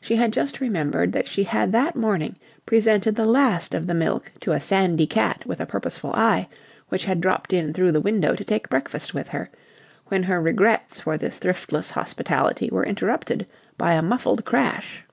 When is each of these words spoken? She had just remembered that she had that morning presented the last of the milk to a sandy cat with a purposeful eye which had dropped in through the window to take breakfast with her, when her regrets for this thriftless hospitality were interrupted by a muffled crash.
She 0.00 0.16
had 0.16 0.32
just 0.32 0.58
remembered 0.60 1.12
that 1.12 1.28
she 1.28 1.44
had 1.44 1.70
that 1.70 1.94
morning 1.94 2.34
presented 2.66 3.14
the 3.14 3.26
last 3.26 3.74
of 3.74 3.86
the 3.86 3.94
milk 3.94 4.32
to 4.40 4.50
a 4.50 4.58
sandy 4.58 5.06
cat 5.06 5.46
with 5.46 5.60
a 5.60 5.66
purposeful 5.66 6.12
eye 6.14 6.48
which 6.88 7.04
had 7.04 7.20
dropped 7.20 7.52
in 7.52 7.72
through 7.72 7.92
the 7.92 8.00
window 8.00 8.34
to 8.34 8.42
take 8.42 8.68
breakfast 8.68 9.14
with 9.14 9.28
her, 9.28 9.48
when 10.08 10.24
her 10.24 10.42
regrets 10.42 10.98
for 10.98 11.16
this 11.16 11.38
thriftless 11.38 11.92
hospitality 11.92 12.70
were 12.72 12.84
interrupted 12.84 13.46
by 13.78 13.92
a 13.92 14.02
muffled 14.02 14.44
crash. 14.44 15.04